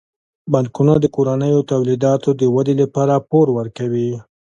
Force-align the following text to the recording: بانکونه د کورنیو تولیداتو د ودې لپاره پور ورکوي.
بانکونه 0.51 0.93
د 0.99 1.05
کورنیو 1.15 1.67
تولیداتو 1.71 2.29
د 2.41 2.41
ودې 2.55 2.75
لپاره 2.81 3.23
پور 3.29 3.47
ورکوي. 3.57 4.09